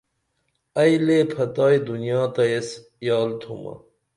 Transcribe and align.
ائی 0.79 0.95
لے 1.05 1.17
پھتائی 1.31 1.77
دنیا 1.87 2.19
تہ 2.33 2.43
ایس 2.51 2.69
یال 3.07 3.29
تھومہ 3.41 3.73